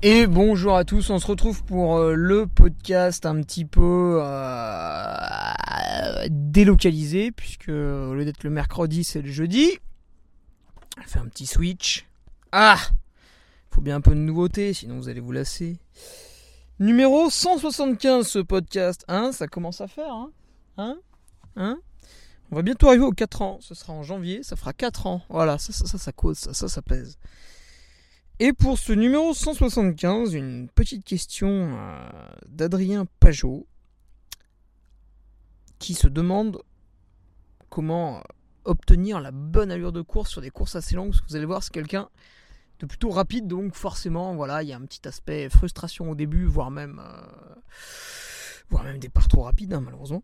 [0.00, 5.52] Et bonjour à tous, on se retrouve pour euh, le podcast un petit peu euh,
[6.30, 9.76] délocalisé, puisque au lieu d'être le mercredi, c'est le jeudi.
[10.98, 12.06] On fait un petit switch.
[12.52, 12.78] Ah
[13.72, 15.78] Faut bien un peu de nouveauté, sinon vous allez vous lasser.
[16.78, 20.30] Numéro 175 ce podcast, hein Ça commence à faire, hein
[20.76, 20.96] Hein?
[21.56, 21.80] Hein?
[22.52, 25.22] On va bientôt arriver aux 4 ans, ce sera en janvier, ça fera 4 ans.
[25.28, 27.18] Voilà, ça, ça, ça, ça cause, ça, ça, ça pèse.
[28.40, 32.08] Et pour ce numéro 175, une petite question euh,
[32.46, 33.66] d'Adrien Pajot
[35.80, 36.62] qui se demande
[37.68, 38.22] comment
[38.64, 41.14] obtenir la bonne allure de course sur des courses assez longues.
[41.28, 42.08] Vous allez voir, c'est quelqu'un
[42.78, 46.44] de plutôt rapide, donc forcément, voilà, il y a un petit aspect frustration au début,
[46.44, 47.54] voire même, euh,
[48.70, 50.22] voire parts trop rapides, hein, malheureusement.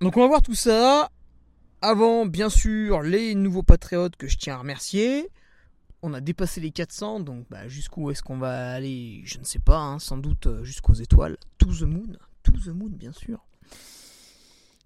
[0.00, 1.12] Donc on va voir tout ça.
[1.82, 5.30] Avant, bien sûr, les nouveaux patriotes que je tiens à remercier
[6.06, 9.58] on a dépassé les 400, donc bah, jusqu'où est-ce qu'on va aller Je ne sais
[9.58, 11.36] pas, hein, sans doute euh, jusqu'aux étoiles.
[11.58, 13.44] To the moon, to the moon bien sûr.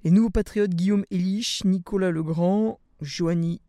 [0.02, 3.60] Les nouveaux patriotes Guillaume Elich, Nicolas Legrand, Joanny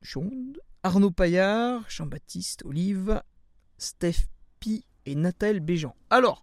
[0.00, 3.20] Jonde, Arnaud Paillard, Jean-Baptiste Olive,
[3.78, 4.28] Steph
[4.60, 5.96] Pi et Nathalie Béjean.
[6.08, 6.40] Alors,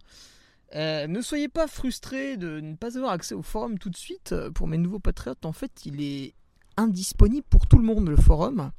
[0.75, 4.35] euh, ne soyez pas frustrés de ne pas avoir accès au forum tout de suite.
[4.53, 6.33] Pour mes nouveaux patriotes, en fait, il est
[6.75, 8.71] indisponible pour tout le monde, le forum.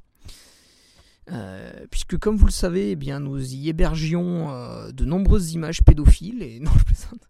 [1.29, 5.81] Euh, puisque comme vous le savez, eh bien, nous y hébergions euh, de nombreuses images
[5.83, 7.27] pédophiles et non, je plaisante.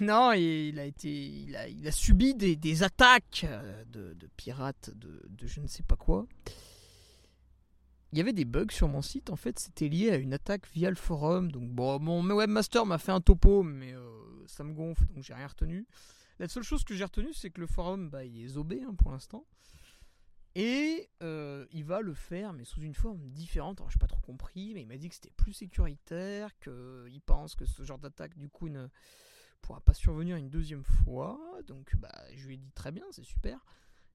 [0.00, 5.66] Non, il a été, il a, subi des, attaques euh, de, pirates, de, je ne
[5.66, 6.26] sais pas quoi.
[8.12, 10.66] Il y avait des bugs sur mon site, en fait, c'était lié à une attaque
[10.74, 11.50] via le forum.
[11.50, 13.94] Donc bon, mon webmaster m'a fait un topo, mais
[14.46, 15.86] ça me gonfle, donc j'ai rien retenu.
[16.38, 18.94] La seule chose que j'ai retenu, c'est que le forum, bah, il est zobé hein,
[18.94, 19.46] pour l'instant.
[20.58, 23.78] Et euh, il va le faire, mais sous une forme différente.
[23.78, 27.54] Alors, j'ai pas trop compris, mais il m'a dit que c'était plus sécuritaire, qu'il pense
[27.54, 28.88] que ce genre d'attaque, du coup, ne
[29.60, 31.38] pourra pas survenir une deuxième fois.
[31.66, 33.62] Donc, bah, je lui ai dit très bien, c'est super.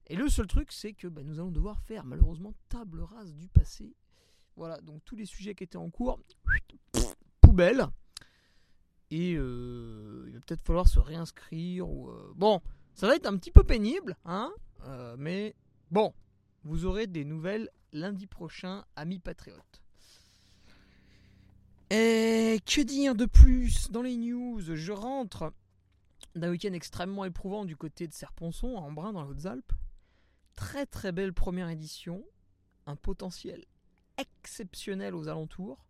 [0.08, 3.46] Et le seul truc, c'est que bah, nous allons devoir faire, malheureusement, table rase du
[3.46, 3.94] passé.
[4.56, 6.18] Voilà, donc tous les sujets qui étaient en cours,
[7.40, 7.86] poubelle.
[9.12, 11.86] Et euh, il va peut-être falloir se réinscrire.
[11.86, 12.60] Euh, Bon,
[12.94, 14.52] ça va être un petit peu pénible, hein,
[15.16, 15.54] mais
[15.92, 16.12] bon,
[16.64, 19.82] vous aurez des nouvelles lundi prochain, amis patriotes.
[21.90, 24.60] Et que dire de plus dans les news?
[24.60, 25.52] Je rentre
[26.34, 29.72] d'un week-end extrêmement éprouvant du côté de Serponçon, à Embrun, dans les Hautes-Alpes.
[30.54, 32.24] Très très belle première édition.
[32.86, 33.64] Un potentiel
[34.16, 35.84] exceptionnel aux alentours.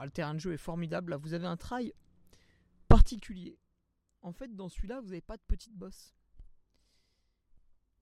[0.00, 1.12] le terrain de jeu est formidable.
[1.12, 1.92] Là, vous avez un trail
[2.88, 3.58] particulier.
[4.22, 6.14] En fait, dans celui-là, vous n'avez pas de petite bosse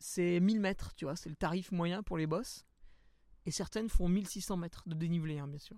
[0.00, 2.64] c'est 1000 mètres, tu vois, c'est le tarif moyen pour les bosses.
[3.46, 5.76] Et certaines font 1600 mètres de dénivelé, hein, bien sûr.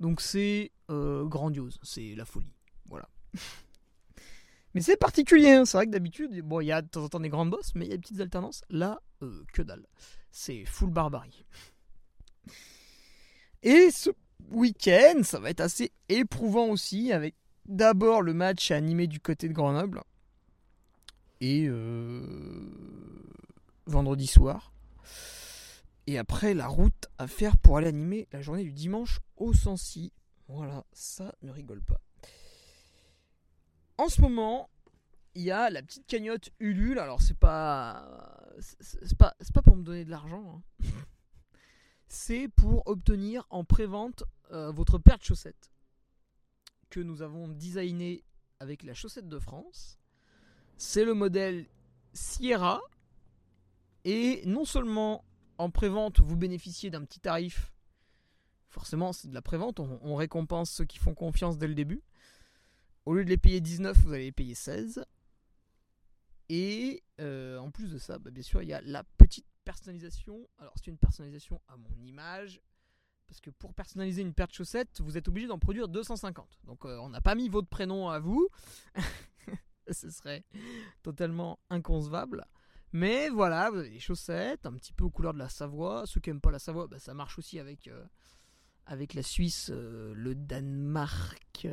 [0.00, 2.54] Donc c'est euh, grandiose, c'est la folie.
[2.86, 3.08] Voilà.
[4.74, 5.64] mais c'est particulier, hein.
[5.64, 7.74] c'est vrai que d'habitude, bon, il y a de temps en temps des grandes bosses,
[7.74, 8.62] mais il y a des petites alternances.
[8.70, 9.86] Là, euh, que dalle.
[10.30, 11.44] C'est full barbarie.
[13.62, 14.10] Et ce
[14.50, 17.34] week-end, ça va être assez éprouvant aussi, avec
[17.66, 20.02] d'abord le match animé du côté de Grenoble.
[21.42, 22.24] Et euh,
[23.86, 24.72] vendredi soir.
[26.06, 30.12] Et après, la route à faire pour aller animer la journée du dimanche au Sancy.
[30.46, 32.00] Voilà, ça ne rigole pas.
[33.98, 34.70] En ce moment,
[35.34, 37.00] il y a la petite cagnotte Ulule.
[37.00, 38.08] Alors, c'est pas.
[38.60, 40.62] C'est pas, pas pour me donner de l'argent.
[40.82, 40.86] Hein.
[42.06, 44.22] c'est pour obtenir en prévente
[44.52, 45.72] euh, votre paire de chaussettes
[46.88, 48.22] que nous avons designé
[48.60, 49.98] avec la chaussette de France.
[50.84, 51.68] C'est le modèle
[52.12, 52.82] Sierra.
[54.04, 55.24] Et non seulement
[55.56, 57.72] en prévente, vous bénéficiez d'un petit tarif.
[58.68, 59.78] Forcément, c'est de la prévente.
[59.78, 62.02] On, on récompense ceux qui font confiance dès le début.
[63.06, 65.06] Au lieu de les payer 19, vous allez les payer 16.
[66.48, 70.48] Et euh, en plus de ça, bah, bien sûr, il y a la petite personnalisation.
[70.58, 72.60] Alors, c'est une personnalisation à mon image.
[73.28, 76.58] Parce que pour personnaliser une paire de chaussettes, vous êtes obligé d'en produire 250.
[76.64, 78.48] Donc, euh, on n'a pas mis votre prénom à vous.
[79.90, 80.44] Ce serait
[81.02, 82.46] totalement inconcevable.
[82.92, 86.04] Mais voilà, vous avez des chaussettes, un petit peu aux couleurs de la Savoie.
[86.06, 88.04] Ceux qui n'aiment pas la Savoie, bah, ça marche aussi avec, euh,
[88.86, 91.66] avec la Suisse, le Danemark,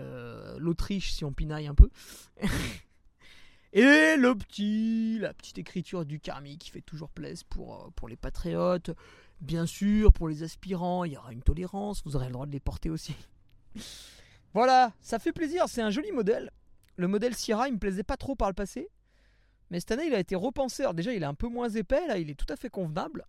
[0.57, 1.89] l'Autriche si on pinaille un peu.
[3.71, 8.09] Et le petit, la petite écriture du Carmi qui fait toujours plaisir pour, euh, pour
[8.09, 8.91] les patriotes.
[9.41, 12.51] Bien sûr, pour les aspirants, il y aura une tolérance, vous aurez le droit de
[12.51, 13.15] les porter aussi.
[14.53, 16.51] voilà, ça fait plaisir, c'est un joli modèle.
[16.99, 18.89] Le modèle Sierra, il me plaisait pas trop par le passé.
[19.71, 20.83] Mais cette année, il a été repensé.
[20.83, 23.25] Alors déjà, il est un peu moins épais, là, il est tout à fait convenable.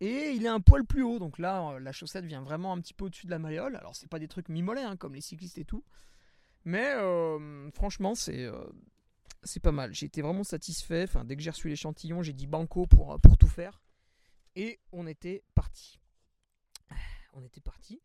[0.00, 2.80] Et il est un poil plus haut, donc là, euh, la chaussette vient vraiment un
[2.80, 3.76] petit peu au-dessus de la malléole.
[3.76, 5.84] Alors, c'est pas des trucs mi-mollets, hein, comme les cyclistes et tout.
[6.64, 8.48] Mais euh, franchement, c'est
[9.42, 9.94] c'est pas mal.
[9.94, 11.06] J'ai été vraiment satisfait.
[11.24, 13.82] Dès que j'ai reçu l'échantillon, j'ai dit banco pour, euh, pour tout faire.
[14.56, 15.98] Et on était parti.
[17.34, 18.00] On était parti.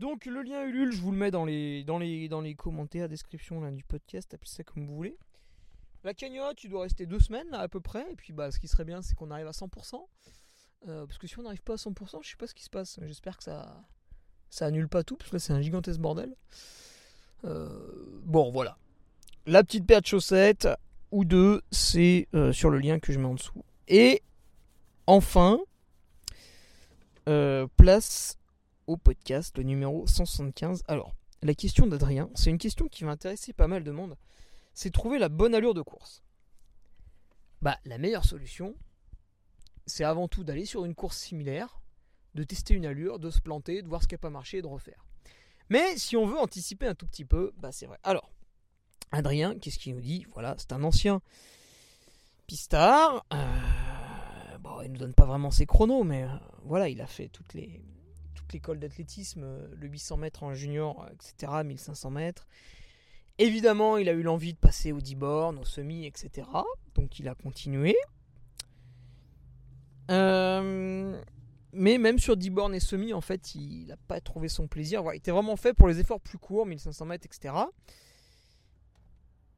[0.00, 3.70] Donc le lien Ulule, je vous le mets dans les, dans les, commentaires, description là,
[3.70, 5.16] du podcast, appelez ça comme vous voulez.
[6.02, 8.04] La cagnotte, tu dois rester deux semaines à peu près.
[8.10, 10.04] Et puis bah, ce qui serait bien, c'est qu'on arrive à 100%.
[10.86, 12.70] Euh, parce que si on n'arrive pas à 100%, je sais pas ce qui se
[12.70, 12.98] passe.
[13.02, 13.82] J'espère que ça,
[14.50, 16.34] ça annule pas tout, parce que c'est un gigantesque bordel.
[17.44, 18.78] Euh, bon, voilà
[19.46, 20.66] la petite paire de chaussettes
[21.10, 23.62] ou deux, c'est euh, sur le lien que je mets en dessous.
[23.88, 24.22] Et
[25.06, 25.58] enfin,
[27.76, 28.38] place
[28.86, 30.82] au podcast, le numéro 175.
[30.88, 34.16] Alors, la question d'Adrien, c'est une question qui va intéresser pas mal de monde.
[34.72, 36.22] C'est trouver la bonne allure de course.
[37.62, 38.74] Bah, la meilleure solution,
[39.86, 41.80] c'est avant tout d'aller sur une course similaire,
[42.34, 44.62] de tester une allure, de se planter, de voir ce qui n'a pas marché et
[44.62, 45.04] de refaire.
[45.70, 47.98] Mais si on veut anticiper un tout petit peu, bah c'est vrai.
[48.02, 48.30] Alors,
[49.12, 50.26] Adrien, qu'est-ce qu'il nous dit?
[50.32, 51.22] Voilà, c'est un ancien
[52.46, 53.24] pistard.
[53.32, 56.28] Euh, bon, il ne nous donne pas vraiment ses chronos, mais euh,
[56.64, 57.82] voilà, il a fait toutes les
[58.52, 62.46] l'école d'athlétisme, euh, le 800 mètres en junior, etc., 1500 mètres.
[63.38, 66.46] Évidemment, il a eu l'envie de passer au 10 bornes, au semi, etc.
[66.94, 67.96] Donc il a continué.
[70.08, 75.02] mais même sur 10 bornes et semi, en fait, il n'a pas trouvé son plaisir.
[75.12, 77.54] il était vraiment fait pour les efforts plus courts, 1500 mètres, etc.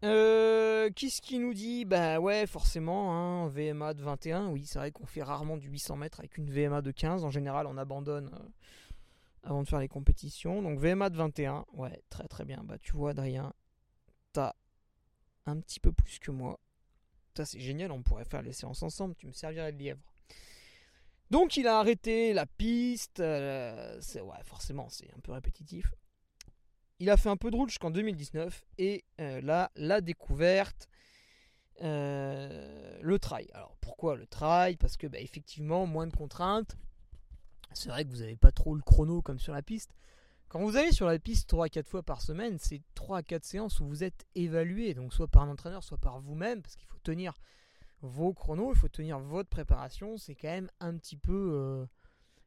[0.04, 1.84] Euh, Qu'est-ce qui nous dit?
[1.84, 4.48] Bah ouais, forcément, hein, VMA de 21.
[4.48, 7.24] Oui, c'est vrai qu'on fait rarement du 800 mètres avec une VMA de 15.
[7.24, 8.48] En général, on abandonne euh,
[9.42, 10.62] avant de faire les compétitions.
[10.62, 11.64] Donc VMA de 21.
[11.72, 12.62] Ouais, très très bien.
[12.64, 13.52] Bah tu vois, Adrien,
[14.32, 14.52] t'as
[15.46, 16.58] un petit peu plus que moi.
[17.36, 19.14] Ça, c'est génial, on pourrait faire les séances ensemble.
[19.16, 20.00] Tu me servirais de lièvre.
[21.30, 23.20] Donc il a arrêté la piste.
[23.20, 25.92] Euh, ouais, forcément, c'est un peu répétitif.
[26.98, 30.88] Il a fait un peu de route jusqu'en 2019 et euh, là, la découverte,
[31.82, 33.48] euh, le trail.
[33.52, 34.76] Alors pourquoi le trail?
[34.76, 36.76] Parce que bah, effectivement, moins de contraintes.
[37.74, 39.92] C'est vrai que vous n'avez pas trop le chrono comme sur la piste.
[40.48, 43.22] Quand vous allez sur la piste 3 à 4 fois par semaine, c'est 3 à
[43.22, 46.76] 4 séances où vous êtes évalué, donc soit par un entraîneur, soit par vous-même, parce
[46.76, 47.34] qu'il faut tenir
[48.00, 50.16] vos chronos, il faut tenir votre préparation.
[50.16, 51.86] C'est quand même un petit peu euh,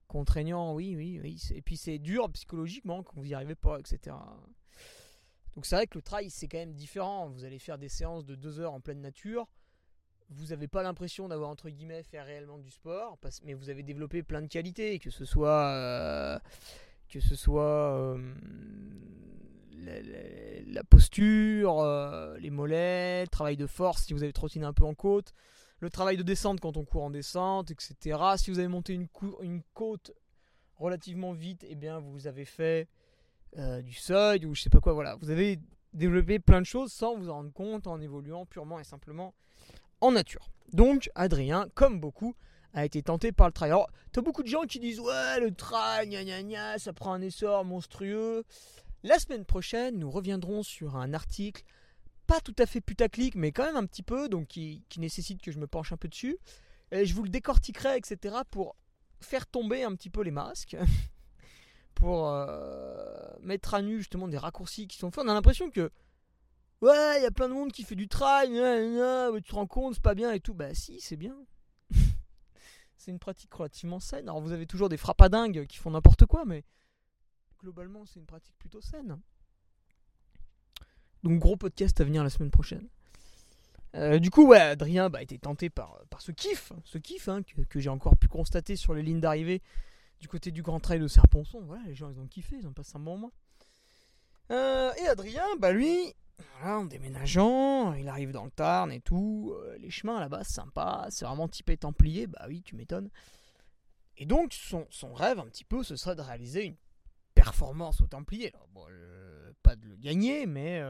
[0.10, 1.42] contraignant, oui, oui, oui.
[1.56, 4.16] Et puis c'est dur psychologiquement quand vous n'y arrivez pas, etc.
[5.56, 7.30] Donc c'est vrai que le trail c'est quand même différent.
[7.30, 9.48] Vous allez faire des séances de deux heures en pleine nature.
[10.32, 14.22] Vous n'avez pas l'impression d'avoir entre guillemets fait réellement du sport, mais vous avez développé
[14.22, 16.40] plein de qualités, que ce soit euh,
[17.08, 18.34] que ce soit euh,
[20.68, 24.86] la, posture, euh, les mollets, le travail de force si vous avez trottiné un peu
[24.86, 25.34] en côte,
[25.80, 28.20] le travail de descente quand on court en descente, etc.
[28.38, 30.12] Si vous avez monté une, côte
[30.76, 32.88] relativement vite, eh bien vous avez fait
[33.58, 34.94] euh, du seuil ou je sais pas quoi.
[34.94, 35.60] Voilà, vous avez
[35.94, 39.34] développé plein de choses sans vous en rendre compte en évoluant purement et simplement
[40.02, 40.50] en nature.
[40.74, 42.36] Donc Adrien, comme beaucoup,
[42.74, 43.72] a été tenté par le trail.
[43.72, 47.14] Alors, t'as beaucoup de gens qui disent ouais le trail, gna gna gna, ça prend
[47.14, 48.44] un essor monstrueux.
[49.04, 51.64] La semaine prochaine, nous reviendrons sur un article
[52.30, 55.52] pas tout à fait putaclic, mais quand même un petit peu, donc qui, nécessite que
[55.52, 56.38] je me penche un peu dessus.
[56.92, 58.76] Et je vous le décortiquerai, etc., pour
[59.20, 60.78] faire tomber un petit peu les masques,
[61.96, 65.24] pour euh, mettre à nu justement des raccourcis qui sont faits.
[65.26, 65.92] On a l'impression que
[66.82, 69.96] Ouais, il y a plein de monde qui fait du trail, tu te rends compte,
[69.96, 70.54] c'est pas bien et tout.
[70.54, 71.36] Bah si, c'est bien.
[72.96, 74.30] c'est une pratique relativement saine.
[74.30, 76.64] Alors vous avez toujours des frappadingues qui font n'importe quoi, mais
[77.60, 79.20] globalement c'est une pratique plutôt saine.
[81.24, 82.88] Donc gros podcast à venir la semaine prochaine.
[83.96, 87.80] Euh, du coup, Adrien bah, a été tenté par, ce kiff, ce kiff hein, que,
[87.80, 89.62] j'ai encore pu constater sur les lignes d'arrivée
[90.20, 91.62] du côté du Grand Trail de Serponçon.
[91.66, 93.32] Voilà, les gens ils ont kiffé, ils ont passé un bon moment.
[94.52, 96.14] Euh, et Adrien, bah lui,
[96.64, 99.56] en déménageant, il arrive dans le Tarn et tout.
[99.56, 103.10] Euh, les chemins là-bas, sympa, c'est vraiment typé templier, bah oui, tu m'étonnes.
[104.18, 106.76] Et donc, son, son, rêve un petit peu, ce serait de réaliser une
[107.34, 108.54] performance au templier.
[108.74, 108.86] bon,
[109.76, 110.82] de le gagner, mais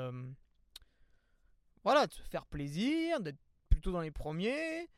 [1.83, 4.89] voilà, de se faire plaisir, d'être plutôt dans les premiers,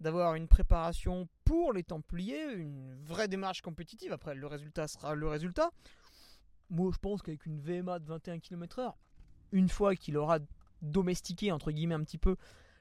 [0.00, 4.12] d'avoir une préparation pour les Templiers, une vraie démarche compétitive.
[4.12, 5.70] Après, le résultat sera le résultat.
[6.70, 8.94] Moi, je pense qu'avec une VMA de 21 km/h,
[9.52, 10.38] une fois qu'il aura
[10.82, 12.36] domestiqué, entre guillemets, un petit peu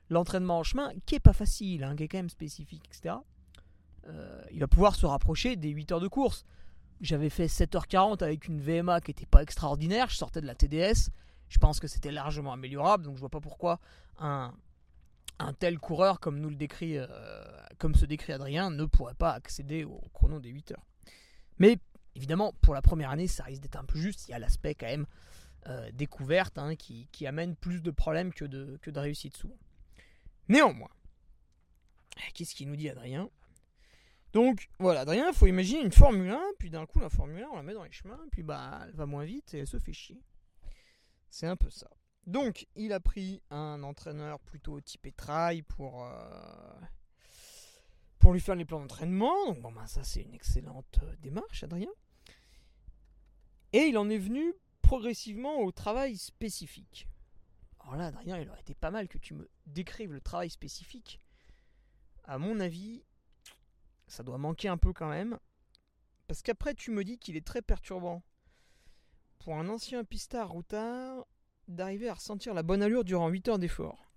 [0.10, 3.16] l'entraînement en chemin, qui est pas facile, hein, qui est quand même spécifique, etc.,
[4.08, 6.46] euh, il va pouvoir se rapprocher des 8 heures de course.
[7.02, 11.10] J'avais fait 7h40 avec une VMA qui n'était pas extraordinaire, je sortais de la TDS,
[11.48, 13.80] je pense que c'était largement améliorable, donc je vois pas pourquoi
[14.20, 14.54] un,
[15.60, 17.08] tel coureur comme nous le décrit, euh,
[17.78, 20.86] comme se décrit Adrien, ne pourrait pas accéder au chrono des 8 heures.
[21.58, 21.78] Mais
[22.16, 24.28] évidemment, pour la première année, ça risque d'être un peu juste.
[24.28, 25.06] Il y a l'aspect quand même
[25.68, 29.58] euh, découverte hein, qui, amène plus de problèmes que de, que réussite souvent.
[30.48, 30.90] Néanmoins,
[32.34, 33.30] qu'est-ce qu'il nous dit Adrien?
[34.34, 37.48] Donc voilà, Adrien, il faut imaginer une Formule 1, puis d'un coup la Formule 1,
[37.52, 39.80] on la met dans les chemins, puis bah elle va moins vite et elle se
[39.80, 40.22] fait chier.
[41.30, 41.90] C'est un peu ça.
[42.26, 46.80] Donc, il a pris un entraîneur plutôt typé trail pour, euh,
[48.20, 49.48] pour lui faire les plans d'entraînement.
[49.48, 51.90] Donc, bon, ben, ça, c'est une excellente euh, démarche, Adrien.
[53.74, 57.08] Et il en est venu progressivement au travail spécifique.
[57.80, 61.20] Alors là, Adrien, il aurait été pas mal que tu me décrives le travail spécifique.
[62.26, 63.04] À mon avis,
[64.10, 65.38] ça doit manquer un peu quand même.
[66.28, 68.22] Parce qu'après, tu me dis qu'il est très perturbant
[69.40, 71.26] pour un ancien pistard routard
[71.68, 74.12] d'arriver à ressentir la bonne allure durant 8 heures d'effort.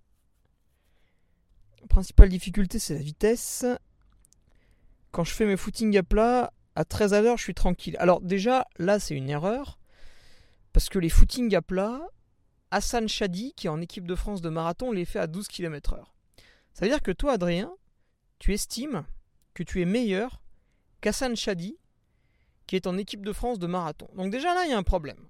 [1.81, 3.65] La principale difficulté, c'est la vitesse.
[5.11, 7.95] Quand je fais mes footings à plat, à 13 à l'heure, je suis tranquille.
[7.99, 9.79] Alors déjà, là, c'est une erreur.
[10.71, 12.01] Parce que les footings à plat,
[12.71, 15.93] Hassan Chadi, qui est en équipe de France de marathon, les fait à 12 km
[15.93, 16.15] heure.
[16.73, 17.71] Ça veut dire que toi, Adrien,
[18.39, 19.05] tu estimes
[19.53, 20.41] que tu es meilleur
[21.01, 21.77] qu'Hassan Chadi,
[22.67, 24.07] qui est en équipe de France de marathon.
[24.15, 25.27] Donc déjà là, il y a un problème.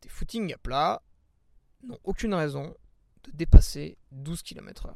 [0.00, 1.02] Tes footings à plat
[1.82, 2.74] n'ont aucune raison
[3.24, 4.94] de dépasser 12 km/h.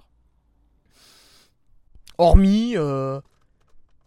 [2.16, 3.20] Hormis euh,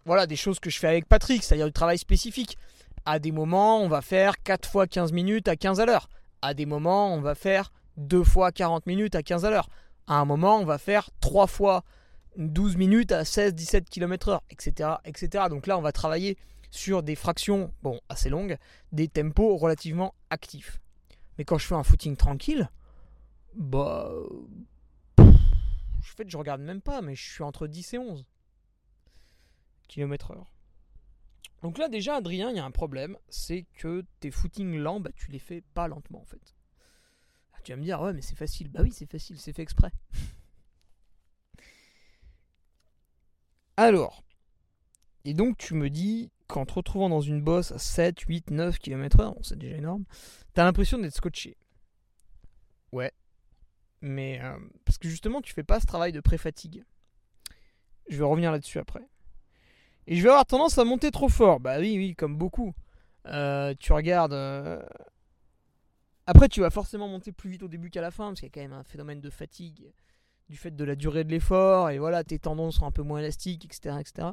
[0.08, 2.58] voilà, des choses que je fais avec Patrick, c'est-à-dire du travail spécifique.
[3.06, 6.08] À des moments, on va faire 4 fois 15 minutes à 15 à l'heure.
[6.42, 9.70] À des moments, on va faire 2 fois 40 minutes à 15 à l'heure.
[10.08, 11.84] À un moment, on va faire 3 fois
[12.38, 15.46] 12 minutes à 16-17 km/h, etc., etc.
[15.50, 16.38] Donc là, on va travailler
[16.72, 18.58] sur des fractions bon, assez longues,
[18.92, 20.80] des tempos relativement actifs.
[21.38, 22.70] Mais quand je fais un footing tranquille,
[23.56, 24.12] bah.
[25.20, 25.24] En
[26.18, 28.26] fait, je regarde même pas, mais je suis entre 10 et 11
[29.88, 30.52] km heure.
[31.62, 35.12] Donc là, déjà, Adrien, il y a un problème, c'est que tes footings lents, bah,
[35.16, 36.56] tu les fais pas lentement en fait.
[37.54, 38.70] Ah, tu vas me dire, ouais, mais c'est facile.
[38.70, 39.92] Bah oui, c'est facile, c'est fait exprès.
[43.78, 44.24] Alors,
[45.24, 48.80] et donc tu me dis, qu'en te retrouvant dans une bosse à 7, 8, 9
[48.80, 50.06] km/h, c'est déjà énorme,
[50.54, 51.58] t'as l'impression d'être scotché.
[52.92, 53.12] Ouais.
[54.02, 56.84] Mais euh, parce que justement, tu fais pas ce travail de pré-fatigue.
[58.10, 59.06] Je vais revenir là-dessus après.
[60.06, 61.60] Et je vais avoir tendance à monter trop fort.
[61.60, 62.74] Bah oui, oui, comme beaucoup.
[63.26, 64.34] Euh, tu regardes.
[64.34, 64.82] Euh,
[66.26, 68.52] après, tu vas forcément monter plus vite au début qu'à la fin, parce qu'il y
[68.52, 69.92] a quand même un phénomène de fatigue
[70.50, 73.20] du fait de la durée de l'effort, et voilà, tes tendons sont un peu moins
[73.20, 73.98] élastiques, etc.
[74.00, 74.30] etc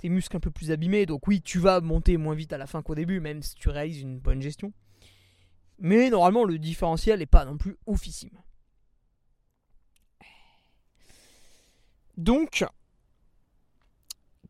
[0.00, 1.04] tes muscles un peu plus abîmés.
[1.04, 3.68] Donc oui, tu vas monter moins vite à la fin qu'au début, même si tu
[3.68, 4.72] réalises une bonne gestion.
[5.78, 8.38] Mais normalement, le différentiel n'est pas non plus oufissime.
[12.16, 12.64] Donc,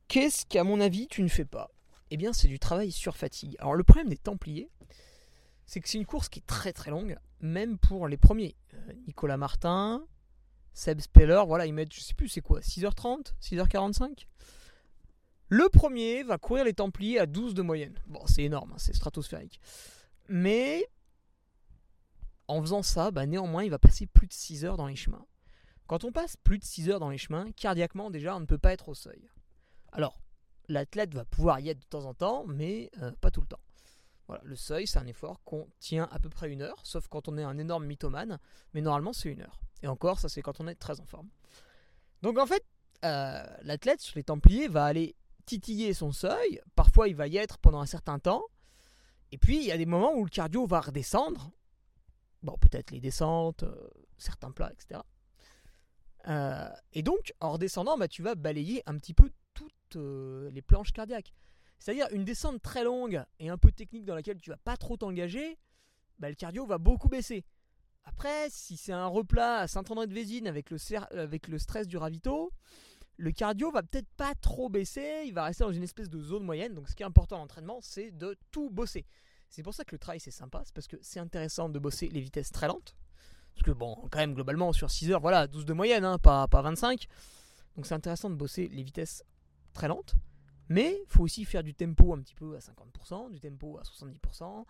[0.09, 1.71] qu'est-ce qu'à mon avis tu ne fais pas?
[2.13, 3.57] Eh bien, c'est du travail sur fatigue.
[3.59, 4.71] Alors, le problème des Templiers,
[5.67, 8.57] c'est que c'est une course qui est très très longue, même pour les premiers.
[8.75, 10.05] Euh, Nicolas Martin,
[10.73, 14.27] Seb Speller, voilà, ils mettent, je sais plus, c'est quoi, 6h30 6h45
[15.53, 18.01] le premier va courir les Templiers à 12 de moyenne.
[18.07, 19.61] Bon, c'est énorme, hein, c'est stratosphérique.
[20.29, 20.89] Mais
[22.47, 25.27] en faisant ça, bah, néanmoins, il va passer plus de 6 heures dans les chemins.
[25.89, 28.59] Quand on passe plus de 6 heures dans les chemins, cardiaquement, déjà, on ne peut
[28.59, 29.29] pas être au seuil.
[29.91, 30.21] Alors,
[30.69, 33.61] l'athlète va pouvoir y être de temps en temps, mais euh, pas tout le temps.
[34.29, 37.27] Voilà, le seuil, c'est un effort qu'on tient à peu près une heure, sauf quand
[37.27, 38.39] on est un énorme mythomane,
[38.73, 39.61] mais normalement c'est une heure.
[39.83, 41.29] Et encore, ça c'est quand on est très en forme.
[42.23, 42.65] Donc en fait,
[43.05, 47.59] euh, l'athlète sur les Templiers va aller titiller son seuil, parfois il va y être
[47.59, 48.45] pendant un certain temps,
[49.33, 51.51] et puis il y a des moments où le cardio va redescendre,
[52.43, 55.01] bon peut-être les descentes, euh, certains plats, etc.
[56.29, 60.93] Euh, et donc en redescendant, bah, tu vas balayer un petit peu toutes les planches
[60.93, 61.33] cardiaques.
[61.79, 64.97] C'est-à-dire une descente très longue et un peu technique dans laquelle tu vas pas trop
[64.99, 65.59] t'engager,
[66.19, 67.45] bah, le cardio va beaucoup baisser.
[68.05, 70.79] Après, si c'est un replat à Saint-André-de-Vésine avec le,
[71.59, 72.53] stress du ravito,
[73.17, 76.45] le cardio va peut-être pas trop baisser, il va rester dans une espèce de zone
[76.45, 76.75] moyenne.
[76.75, 79.07] Donc ce qui est important en entraînement, c'est de tout bosser.
[79.49, 82.09] C'est pour ça que le trail c'est sympa, c'est parce que c'est intéressant de bosser
[82.09, 82.97] les vitesses très lentes.
[83.55, 86.47] Parce que bon, quand même globalement sur 6 heures, voilà, 12 de moyenne, hein, pas,
[86.49, 87.07] pas 25.
[87.77, 89.25] Donc c'est intéressant de bosser les vitesses
[89.73, 90.15] très lentes.
[90.69, 93.83] Mais il faut aussi faire du tempo un petit peu à 50%, du tempo à
[93.83, 94.65] 70%,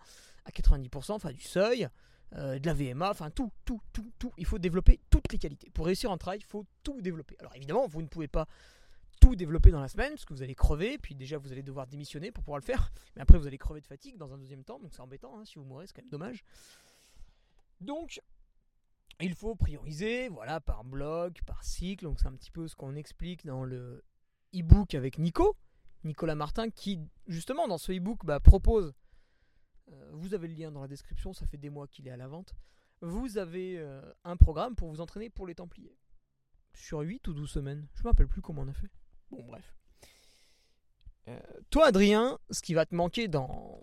[0.45, 1.87] à 90%, enfin du seuil,
[2.35, 4.31] euh, de la VMA, enfin tout, tout, tout, tout.
[4.37, 5.69] Il faut développer toutes les qualités.
[5.71, 7.35] Pour réussir en trail, il faut tout développer.
[7.39, 8.47] Alors évidemment, vous ne pouvez pas
[9.19, 11.87] tout développer dans la semaine, parce que vous allez crever, puis déjà vous allez devoir
[11.87, 12.91] démissionner pour pouvoir le faire.
[13.15, 15.45] Mais après, vous allez crever de fatigue dans un deuxième temps, donc c'est embêtant, hein,
[15.45, 16.43] si vous mourrez, c'est quand même dommage.
[17.79, 18.21] Donc,
[19.19, 22.05] il faut prioriser, voilà, par bloc, par cycle.
[22.05, 24.03] Donc c'est un petit peu ce qu'on explique dans le
[24.55, 25.55] e-book avec Nico.
[26.03, 28.93] Nicolas Martin, qui justement dans ce e-book bah, propose,
[30.13, 32.27] vous avez le lien dans la description, ça fait des mois qu'il est à la
[32.27, 32.53] vente,
[33.01, 35.97] vous avez euh, un programme pour vous entraîner pour les Templiers.
[36.73, 38.89] Sur 8 ou 12 semaines, je ne me rappelle plus comment on a fait.
[39.31, 39.75] Bon bref.
[41.27, 43.81] Euh, toi Adrien, ce qui va te manquer dans,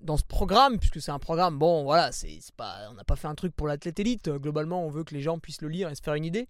[0.00, 3.28] dans ce programme, puisque c'est un programme, bon voilà, c'est pas, on n'a pas fait
[3.28, 5.94] un truc pour l'athlète élite, globalement on veut que les gens puissent le lire et
[5.94, 6.48] se faire une idée.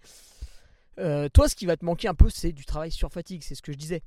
[0.97, 3.63] toi ce qui va te manquer un peu c'est du travail sur fatigue, c'est ce
[3.63, 4.03] que je disais.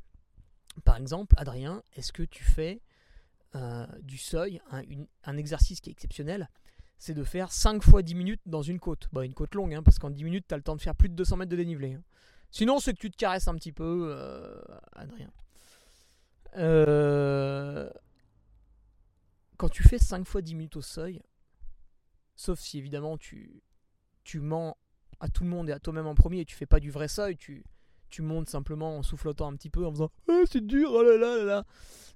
[0.83, 2.81] Par exemple, Adrien, est-ce que tu fais
[3.57, 4.61] euh, du seuil,
[5.23, 6.49] un, exercice qui est exceptionnel,
[6.99, 9.07] c'est de faire 5 fois 10 minutes dans une côte.
[9.11, 10.95] Bah, une côte longue, hein, parce qu'en 10 minutes, tu as le temps de faire
[10.95, 11.93] plus de 200 mètres de dénivelé.
[11.93, 12.03] Hein.
[12.51, 14.59] Sinon, c'est que tu te caresses un petit peu, euh,
[14.93, 15.31] Adrien.
[16.55, 17.89] Euh,
[19.57, 21.21] quand tu fais 5 fois 10 minutes au seuil,
[22.35, 23.63] sauf si évidemment tu,
[24.23, 24.77] tu mens
[25.19, 27.07] à tout le monde et à toi-même en premier et tu fais pas du vrai
[27.07, 27.63] seuil, tu,
[28.09, 31.17] tu montes simplement en soufflotant un petit peu, en faisant ah, c'est dur, oh là
[31.17, 31.65] là là.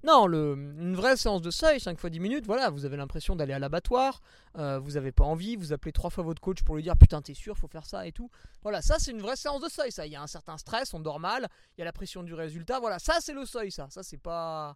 [0.03, 3.53] Non, une vraie séance de seuil, 5 fois 10 minutes, voilà, vous avez l'impression d'aller
[3.53, 4.21] à l'abattoir,
[4.57, 7.21] euh, vous n'avez pas envie, vous appelez trois fois votre coach pour lui dire putain,
[7.21, 8.31] t'es sûr, faut faire ça et tout.
[8.63, 10.07] Voilà, ça c'est une vraie séance de seuil, ça.
[10.07, 12.33] Il y a un certain stress, on dort mal, il y a la pression du
[12.33, 13.87] résultat, voilà, ça c'est le seuil, ça.
[13.89, 14.75] Ça c'est pas.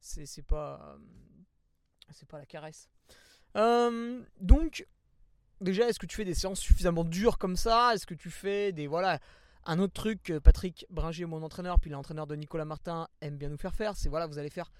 [0.00, 0.98] C'est pas.
[2.10, 2.88] C'est pas la caresse.
[3.56, 4.86] Euh, donc,
[5.60, 7.94] déjà, est-ce que tu fais des séances suffisamment dures comme ça?
[7.94, 8.86] Est-ce que tu fais des.
[8.86, 9.20] Voilà
[9.64, 13.58] un autre truc Patrick Bringer, mon entraîneur, puis l'entraîneur de Nicolas Martin, aime bien nous
[13.58, 14.72] faire faire, c'est voilà, vous allez faire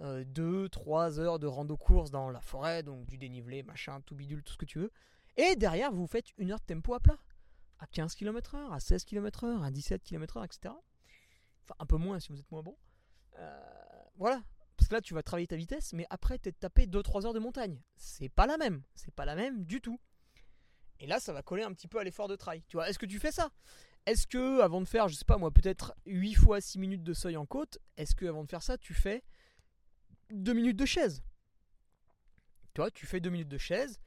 [0.00, 4.52] euh, heures de rando course dans la forêt, donc du dénivelé, machin, tout bidule, tout
[4.52, 4.92] ce que tu veux.
[5.36, 7.18] Et derrière, vous faites une heure de tempo à plat.
[7.80, 10.74] À 15 km/h, à 16 km/h, à 17 km/h, etc.
[11.64, 12.76] Enfin, un peu moins si vous êtes moins bon.
[13.38, 13.60] Euh,
[14.16, 14.42] voilà.
[14.76, 17.38] Parce que là, tu vas travailler ta vitesse, mais après, t'es tapé 2-3 heures de
[17.38, 17.80] montagne.
[17.96, 18.82] C'est pas la même.
[18.94, 20.00] C'est pas la même du tout.
[21.00, 22.64] Et là, ça va coller un petit peu à l'effort de trail.
[22.68, 23.50] Tu vois, est-ce que tu fais ça?
[24.08, 27.12] Est-ce que avant de faire, je sais pas moi, peut-être 8 fois 6 minutes de
[27.12, 29.22] seuil en côte, est-ce que avant de faire ça, tu fais
[30.30, 31.22] 2 minutes de chaise?
[32.74, 34.00] Toi, tu fais 2 minutes de chaise,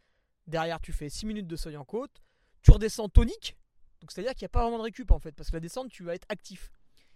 [0.48, 2.22] derrière tu fais 6 minutes de seuil en côte,
[2.62, 3.58] tu redescends tonique,
[4.00, 5.90] donc c'est-à-dire qu'il n'y a pas vraiment de récup en fait, parce que la descente,
[5.90, 6.72] tu vas être actif.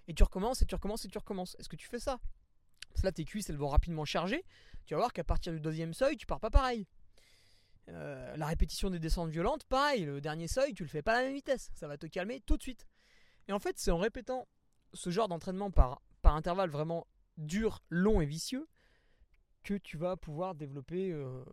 [0.08, 1.56] Et tu recommences, et tu recommences, et tu recommences.
[1.58, 2.20] Est-ce que tu fais ça?
[2.90, 4.46] Parce que là, tes cuisses, elles vont rapidement charger.
[4.86, 6.88] Tu vas voir qu'à partir du deuxième seuil, tu pars pas pareil.
[7.90, 11.16] Euh, la répétition des descentes violentes, pareil, le dernier seuil, tu le fais pas à
[11.18, 12.88] la même vitesse, ça va te calmer tout de suite.
[13.48, 14.48] Et en fait, c'est en répétant
[14.94, 17.06] ce genre d'entraînement par, par intervalle vraiment
[17.38, 18.68] dur, long et vicieux
[19.64, 21.12] que tu vas pouvoir développer.
[21.12, 21.44] Euh,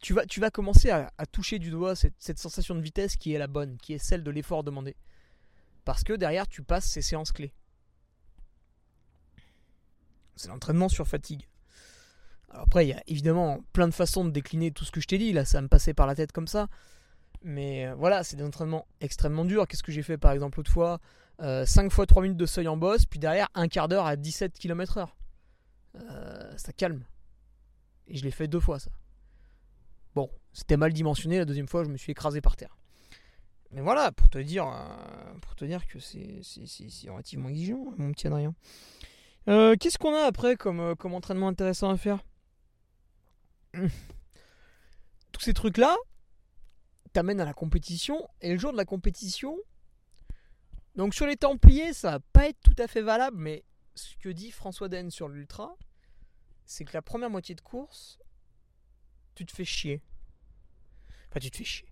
[0.00, 3.76] tu, vas, commencer à, toucher du doigt cette, sensation de vitesse qui est la bonne,
[3.78, 4.96] qui est celle de l'effort demandé.
[5.84, 7.52] Parce que derrière, tu passes ces séances clés.
[10.36, 11.49] C'est l'entraînement sur fatigue
[12.50, 15.18] après, il y a évidemment plein de façons de décliner tout ce que je t'ai
[15.18, 15.32] dit.
[15.32, 16.68] Là, ça me passait par la tête comme ça.
[17.42, 19.66] Mais euh, voilà, c'est des entraînements extrêmement durs.
[19.66, 21.00] Qu'est-ce que j'ai fait par exemple l'autre fois?
[21.38, 24.16] 5 euh, fois 3 minutes de seuil en boss, puis derrière un quart d'heure à
[24.16, 25.08] 17 km/h.
[25.96, 27.04] Euh, ça calme.
[28.08, 28.90] Et je l'ai fait deux fois ça.
[30.14, 31.38] Bon, c'était mal dimensionné.
[31.38, 32.76] La deuxième fois, je me suis écrasé par terre.
[33.70, 34.66] Mais voilà, pour te dire,
[35.40, 36.42] pour te dire que c'est
[37.08, 38.52] relativement exigeant, mon petit Adrien.
[39.46, 42.18] Qu'est-ce qu'on a après comme, comme entraînement intéressant à faire?
[45.32, 45.96] tous ces trucs-là
[47.12, 48.28] t'amènent à la compétition.
[48.40, 49.56] Et le jour de la compétition,
[50.96, 54.28] donc sur les Templiers, ça va pas être tout à fait valable, mais ce que
[54.28, 55.76] dit François Den sur l'Ultra,
[56.66, 58.18] c'est que la première moitié de course,
[59.34, 60.02] tu te fais chier.
[61.28, 61.88] Enfin, tu te fais chier.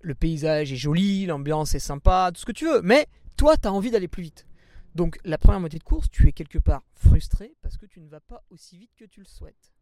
[0.00, 3.68] Le paysage est joli, l'ambiance est sympa, tout ce que tu veux, mais toi, tu
[3.68, 4.46] as envie d'aller plus vite.
[4.94, 8.08] Donc, la première moitié de course, tu es quelque part frustré parce que tu ne
[8.08, 9.72] vas pas aussi vite que tu le souhaites.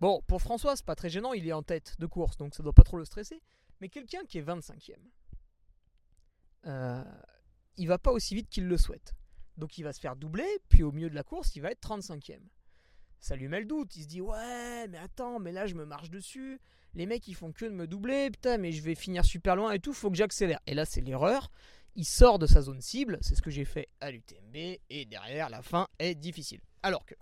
[0.00, 2.62] Bon, pour François, c'est pas très gênant, il est en tête de course, donc ça
[2.62, 3.42] doit pas trop le stresser.
[3.80, 4.94] Mais quelqu'un qui est 25e,
[6.66, 7.04] euh,
[7.76, 9.14] il va pas aussi vite qu'il le souhaite.
[9.56, 11.86] Donc il va se faire doubler, puis au milieu de la course, il va être
[11.86, 12.40] 35e.
[13.20, 15.84] Ça lui met le doute, il se dit ouais, mais attends, mais là je me
[15.84, 16.60] marche dessus.
[16.94, 19.72] Les mecs ils font que de me doubler, putain, mais je vais finir super loin
[19.72, 20.60] et tout, faut que j'accélère.
[20.66, 21.50] Et là c'est l'erreur.
[21.96, 24.54] Il sort de sa zone cible, c'est ce que j'ai fait à l'UTMB,
[24.88, 26.60] et derrière la fin est difficile.
[26.84, 27.16] Alors que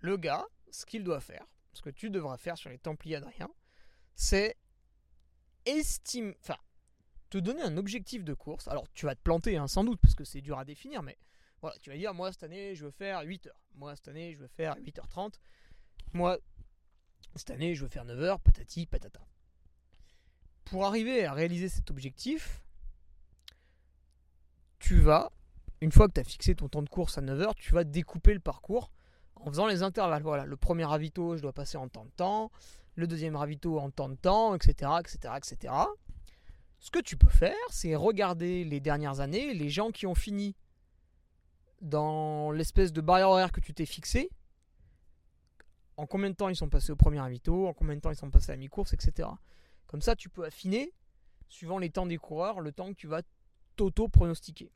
[0.00, 3.50] le gars, ce qu'il doit faire, ce que tu devras faire sur les Templiers Adrien,
[4.14, 4.56] c'est
[5.66, 6.58] estime, enfin,
[7.30, 8.68] te donner un objectif de course.
[8.68, 11.18] Alors, tu vas te planter, hein, sans doute, parce que c'est dur à définir, mais
[11.60, 13.60] voilà, tu vas dire, moi, cette année, je veux faire 8 heures.
[13.74, 15.34] Moi, cette année, je veux faire 8h30.
[16.12, 16.38] Moi,
[17.36, 19.26] cette année, je veux faire 9 heures, patati, patata.
[20.64, 22.62] Pour arriver à réaliser cet objectif,
[24.78, 25.32] tu vas,
[25.80, 27.84] une fois que tu as fixé ton temps de course à 9 heures, tu vas
[27.84, 28.90] découper le parcours
[29.44, 30.22] en faisant les intervalles.
[30.22, 32.50] Voilà, le premier ravito, je dois passer en temps de temps,
[32.96, 35.74] le deuxième ravito en temps de temps, etc., etc., etc.
[36.78, 40.56] Ce que tu peux faire, c'est regarder les dernières années, les gens qui ont fini
[41.80, 44.30] dans l'espèce de barrière horaire que tu t'es fixé,
[45.96, 48.16] en combien de temps ils sont passés au premier ravito, en combien de temps ils
[48.16, 49.28] sont passés à mi-course, etc.
[49.86, 50.92] Comme ça, tu peux affiner,
[51.48, 53.22] suivant les temps des coureurs, le temps que tu vas
[53.76, 54.72] t'auto-pronostiquer.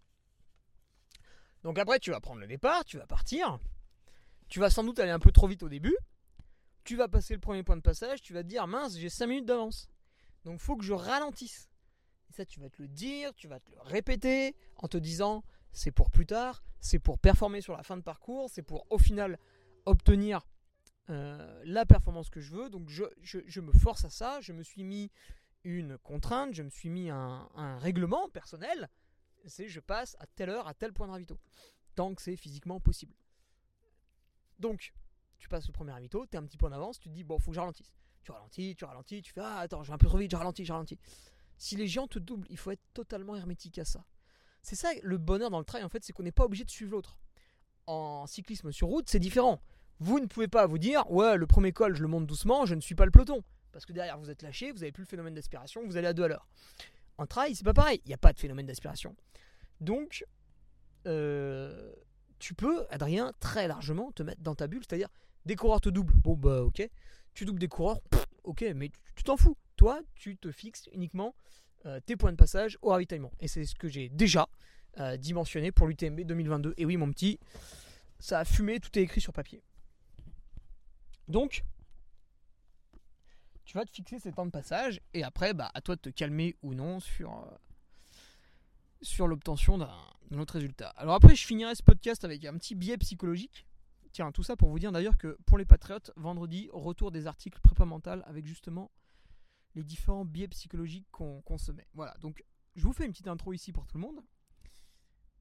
[1.63, 3.59] Donc après, tu vas prendre le départ, tu vas partir,
[4.49, 5.97] tu vas sans doute aller un peu trop vite au début.
[6.85, 9.27] Tu vas passer le premier point de passage, tu vas te dire mince, j'ai 5
[9.27, 9.89] minutes d'avance.
[10.45, 11.69] Donc faut que je ralentisse.
[12.31, 15.45] Et ça, tu vas te le dire, tu vas te le répéter en te disant
[15.73, 18.99] c'est pour plus tard, c'est pour performer sur la fin de parcours, c'est pour au
[18.99, 19.39] final
[19.85, 20.47] obtenir
[21.11, 22.71] euh, la performance que je veux.
[22.71, 25.11] Donc je, me force à ça, je me suis mis
[25.65, 28.89] une contrainte, je me suis mis un, un règlement personnel.
[29.47, 31.39] C'est je passe à telle heure, à tel point de ravito.
[31.95, 33.15] Tant que c'est physiquement possible.
[34.59, 34.93] Donc,
[35.39, 37.39] tu passes le premier tu es un petit peu en avance, tu te dis, bon,
[37.39, 37.93] faut que je ralentisse.
[38.23, 40.37] Tu ralentis, tu ralentis, tu fais, ah, attends, je vais un peu trop vite, je
[40.37, 40.99] ralentis, je ralentis.
[41.57, 44.05] Si les gens te doublent, il faut être totalement hermétique à ça.
[44.63, 46.71] C'est ça le bonheur dans le trail, en fait, c'est qu'on n'est pas obligé de
[46.71, 47.19] suivre l'autre.
[47.87, 49.63] En cyclisme sur route, c'est différent.
[50.01, 52.75] Vous ne pouvez pas vous dire, ouais, le premier col, je le monte doucement, je
[52.75, 53.43] ne suis pas le peloton.
[53.73, 56.13] Parce que derrière, vous êtes lâché, vous n'avez plus le phénomène d'aspiration, vous allez à
[56.13, 56.47] deux à l'heure.
[57.17, 59.17] En trail, c'est pas pareil, il n'y a pas de phénomène d'aspiration.
[59.81, 60.25] Donc,
[61.07, 61.93] euh,
[62.39, 64.83] tu peux, Adrien, très largement te mettre dans ta bulle.
[64.89, 65.09] C'est-à-dire,
[65.47, 66.15] des coureurs te doublent.
[66.15, 66.89] Bon, bah, ok.
[67.35, 68.01] Tu doubles des coureurs,
[68.45, 69.57] ok, mais tu t'en fous.
[69.77, 71.35] Toi, tu te fixes uniquement
[71.87, 73.33] euh, tes points de passage au ravitaillement.
[73.39, 74.49] Et c'est ce que j'ai déjà
[74.99, 76.75] euh, dimensionné pour l'UTMB 2022.
[76.77, 77.39] Et oui, mon petit,
[78.19, 79.63] ça a fumé, tout est écrit sur papier.
[81.29, 81.63] Donc,
[83.65, 86.09] tu vas te fixer ces temps de passage et après, bah, à toi de te
[86.09, 87.57] calmer ou non sur, euh,
[89.03, 90.89] sur l'obtention d'un autre résultat.
[90.91, 93.67] Alors après, je finirai ce podcast avec un petit biais psychologique.
[94.13, 97.61] Tiens, tout ça pour vous dire d'ailleurs que pour les Patriotes, vendredi, retour des articles
[97.61, 98.91] prépa mental avec justement
[99.75, 101.87] les différents biais psychologiques qu'on se met.
[101.95, 102.43] Voilà, donc
[102.75, 104.21] je vous fais une petite intro ici pour tout le monde.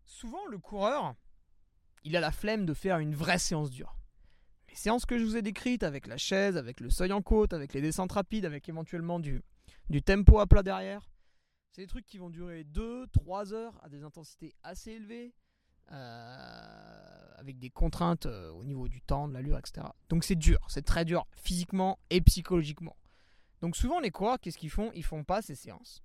[0.05, 1.15] Souvent, le coureur,
[2.03, 3.97] il a la flemme de faire une vraie séance dure.
[4.69, 7.53] Les séances que je vous ai décrites avec la chaise, avec le seuil en côte,
[7.53, 9.41] avec les descentes rapides, avec éventuellement du,
[9.89, 11.09] du tempo à plat derrière,
[11.77, 15.35] c'est des trucs qui vont durer 2-3 heures à des intensités assez élevées,
[15.91, 19.85] euh, avec des contraintes euh, au niveau du temps, de l'allure, etc.
[20.09, 22.97] Donc c'est dur, c'est très dur physiquement et psychologiquement.
[23.61, 24.91] Donc souvent les coureurs, qu'est-ce qu'ils font?
[24.95, 26.03] Ils font pas ces séances.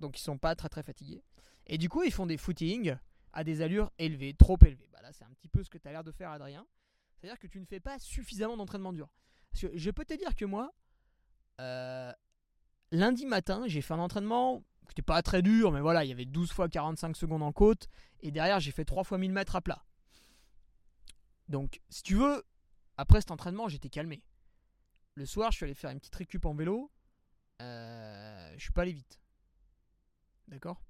[0.00, 1.22] Donc ils sont pas très très fatigués.
[1.68, 2.96] Et du coup, ils font des footings
[3.32, 4.88] à des allures élevées, trop élevées.
[4.92, 6.66] Bah là, c'est un petit peu ce que tu as l'air de faire, Adrien.
[7.14, 9.08] C'est-à-dire que tu ne fais pas suffisamment d'entraînement dur.
[9.52, 10.74] Parce que je peux te dire que moi,
[11.60, 12.12] euh,
[12.90, 16.24] lundi matin, j'ai fait un entraînement c'était pas très dur, mais voilà, il y avait
[16.24, 17.88] 12 fois 45 secondes en côte.
[18.20, 19.84] Et derrière, j'ai fait 3 fois 1000 mètres à plat.
[21.48, 22.44] Donc, si tu veux,
[22.96, 24.22] après cet entraînement, j'étais calmé.
[25.14, 26.90] Le soir, je suis allé faire une petite récup en vélo.
[27.60, 29.20] Euh, je suis pas allé vite.
[30.48, 30.82] D'accord?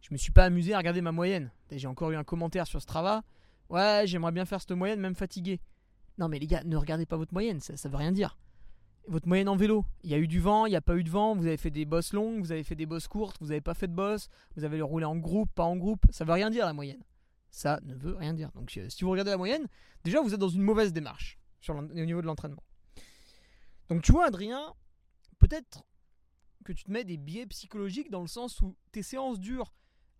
[0.00, 1.50] Je me suis pas amusé à regarder ma moyenne.
[1.70, 3.22] J'ai encore eu un commentaire sur Strava.
[3.68, 5.60] Ouais, j'aimerais bien faire cette moyenne, même fatigué.
[6.18, 8.38] Non, mais les gars, ne regardez pas votre moyenne, ça, ça veut rien dire
[9.08, 9.84] votre moyenne en vélo.
[10.02, 11.56] Il y a eu du vent, il n'y a pas eu de vent, vous avez
[11.56, 13.94] fait des bosses longues, vous avez fait des bosses courtes, vous n'avez pas fait de
[13.94, 16.04] bosses, vous avez roulé en groupe, pas en groupe.
[16.10, 17.02] Ça veut rien dire la moyenne.
[17.50, 18.50] Ça ne veut rien dire.
[18.52, 19.66] Donc euh, si vous regardez la moyenne,
[20.04, 22.62] déjà vous êtes dans une mauvaise démarche sur au niveau de l'entraînement.
[23.88, 24.74] Donc tu vois Adrien,
[25.38, 25.84] peut-être
[26.64, 29.72] que tu te mets des biais psychologiques dans le sens où tes séances dures,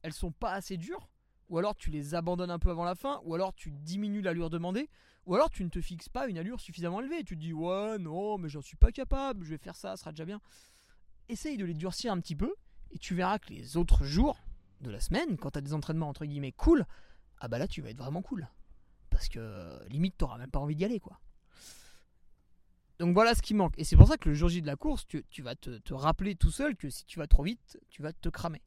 [0.02, 1.08] elles sont pas assez dures
[1.48, 4.50] ou alors tu les abandonnes un peu avant la fin, ou alors tu diminues l'allure
[4.50, 4.88] demandée,
[5.26, 7.24] ou alors tu ne te fixes pas une allure suffisamment élevée.
[7.24, 9.96] Tu te dis ouais non mais j'en suis pas capable, je vais faire ça, ça
[9.96, 10.40] sera déjà bien.
[11.28, 12.54] Essaye de les durcir un petit peu
[12.90, 14.38] et tu verras que les autres jours
[14.80, 16.86] de la semaine, quand tu des entraînements entre guillemets cool,
[17.38, 18.48] ah bah là tu vas être vraiment cool.
[19.10, 21.18] Parce que limite t'auras même pas envie d'y aller quoi.
[22.98, 23.74] Donc voilà ce qui manque.
[23.76, 26.34] Et c'est pour ça que le jour J de la course, tu, vas te, rappeler
[26.34, 28.62] tout seul que si tu vas trop vite, tu vas te cramer.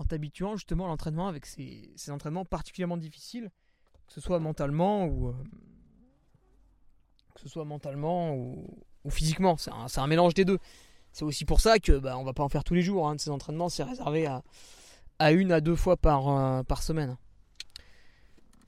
[0.00, 3.50] En t'habituant justement à l'entraînement avec ces, entraînements particulièrement difficiles,
[4.06, 5.34] que ce soit mentalement ou, euh,
[7.34, 8.66] que ce soit mentalement ou,
[9.10, 9.58] physiquement.
[9.58, 10.58] C'est un, mélange des deux.
[11.12, 13.06] C'est aussi pour ça que bah, va pas en faire tous les jours.
[13.06, 14.26] Hein, de ces entraînements, c'est réservé
[15.18, 17.18] à, une à deux fois par, euh, par semaine.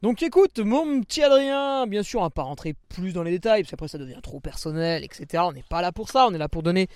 [0.02, 3.62] Donc écoute, mon petit Adrien, bien sûr, on va pas rentrer plus dans les détails,
[3.62, 5.44] parce qu'après ça devient trop personnel, etc.
[5.46, 6.88] On n'est pas là pour ça, on est là pour donner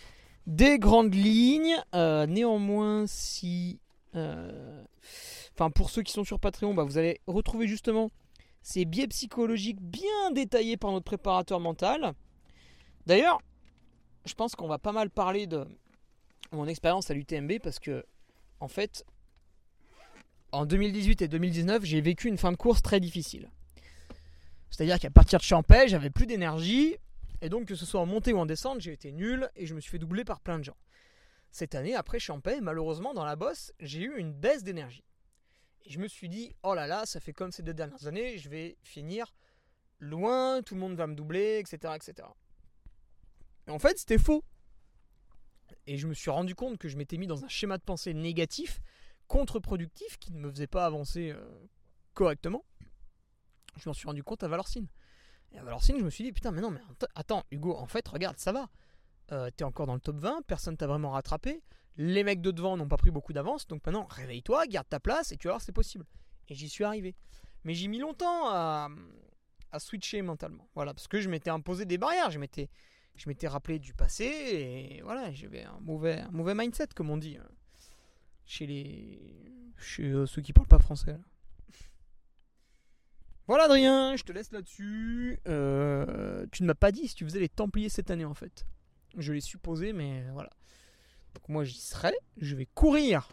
[0.46, 1.76] des grandes lignes.
[1.94, 3.80] Euh, néanmoins, si...
[4.16, 4.84] Euh,
[5.54, 8.10] enfin, pour ceux qui sont sur Patreon, bah, vous allez retrouver justement
[8.62, 12.14] ces biais psychologiques bien détaillés par notre préparateur mental.
[13.06, 13.40] D'ailleurs,
[14.24, 15.66] je pense qu'on va pas mal parler de
[16.52, 18.04] mon expérience à l'UTMB parce que,
[18.60, 19.04] en fait,
[20.52, 23.50] en 2018 et 2019, j'ai vécu une fin de course très difficile.
[24.70, 26.96] C'est-à-dire qu'à partir de Champais, j'avais plus d'énergie
[27.40, 29.74] et donc que ce soit en montée ou en descente, j'ai été nul et je
[29.74, 30.76] me suis fait doubler par plein de gens.
[31.56, 35.06] Cette année, après Champais, malheureusement, dans la bosse, j'ai eu une baisse d'énergie.
[35.86, 38.36] Et je me suis dit, oh là là, ça fait comme ces deux dernières années,
[38.36, 39.32] je vais finir
[39.98, 41.94] loin, tout le monde va me doubler, etc.
[41.96, 42.28] etc.
[43.66, 44.44] Et en fait, c'était faux.
[45.86, 48.12] Et je me suis rendu compte que je m'étais mis dans un schéma de pensée
[48.12, 48.82] négatif,
[49.26, 51.40] contre-productif, qui ne me faisait pas avancer euh,
[52.12, 52.66] correctement.
[53.78, 54.88] Je m'en suis rendu compte à Valorcine.
[55.52, 56.82] Et à Valorcine, je me suis dit, putain, mais non, mais
[57.14, 58.68] attends, Hugo, en fait, regarde, ça va.
[59.32, 61.62] Euh, t'es encore dans le top 20, personne t'a vraiment rattrapé.
[61.96, 65.32] Les mecs de devant n'ont pas pris beaucoup d'avance, donc maintenant réveille-toi, garde ta place
[65.32, 66.06] et tu vas voir c'est possible.
[66.48, 67.16] Et j'y suis arrivé.
[67.64, 68.88] Mais j'ai mis longtemps à,
[69.78, 70.68] switcher mentalement.
[70.74, 72.70] Voilà, parce que je m'étais imposé des barrières, je m'étais,
[73.14, 77.36] je m'étais rappelé du passé et voilà, j'avais un mauvais, mauvais mindset comme on dit
[77.36, 77.42] euh,
[78.46, 79.20] chez les,
[79.76, 81.18] chez euh, ceux qui parlent pas français.
[83.48, 85.38] Voilà Adrien, je te laisse là-dessus.
[85.44, 88.66] Tu ne m'as pas dit si tu faisais les Templiers cette année en fait.
[89.16, 90.50] Je l'ai supposé, mais voilà.
[91.34, 93.28] Donc moi j'y serai, je vais courir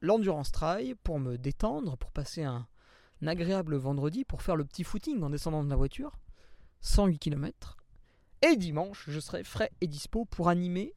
[0.00, 2.66] l'endurance trail pour me détendre, pour passer un,
[3.26, 6.18] agréable vendredi, pour faire le petit footing en descendant de la voiture,
[6.80, 7.76] 108 km.
[8.42, 10.94] Et dimanche, je serai frais et dispo pour animer,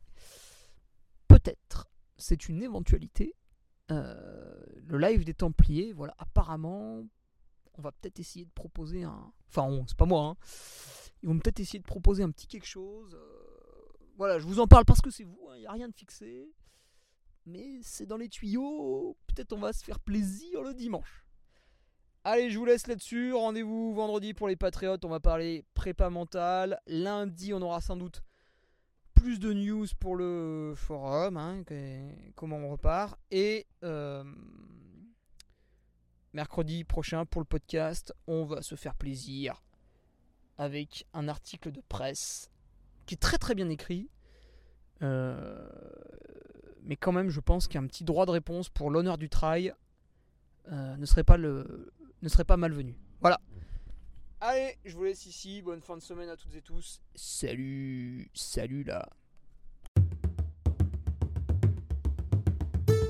[1.28, 3.36] peut-être, c'est une éventualité,
[3.92, 5.92] euh, le live des Templiers.
[5.92, 7.04] Voilà, apparemment,
[7.74, 9.34] on va peut-être essayer de proposer un...
[9.50, 10.38] Enfin, c'est pas moi, hein.
[11.22, 13.16] Ils vont peut-être essayer de proposer un petit quelque chose.
[13.16, 13.43] Euh,
[14.18, 15.94] voilà, je vous en parle parce que c'est vous, il hein, n'y a rien de
[15.94, 16.52] fixé.
[17.46, 21.26] Mais c'est dans les tuyaux, peut-être on va se faire plaisir le dimanche.
[22.26, 23.34] Allez, je vous laisse là-dessus.
[23.34, 25.04] Rendez-vous vendredi pour les Patriotes.
[25.04, 26.80] On va parler prépa mentale.
[26.88, 28.24] Lundi, on aura sans doute
[29.14, 31.36] plus de news pour le forum.
[31.36, 31.64] Hein,
[32.36, 33.20] comment on repart.
[33.30, 34.24] Et euh,
[36.32, 39.62] mercredi prochain pour le podcast, on va se faire plaisir
[40.58, 42.50] avec un article de presse
[43.06, 44.10] qui est très très bien écrit.
[45.02, 45.68] Euh,
[46.84, 49.74] mais quand même, je pense qu'un petit droit de réponse pour l'honneur du trail
[50.72, 52.96] euh, ne, serait pas le, ne serait pas malvenu.
[53.22, 53.40] Voilà.
[54.42, 55.62] Allez, je vous laisse ici.
[55.62, 57.02] Bonne fin de semaine à toutes et tous.
[57.16, 59.10] Salut, salut là.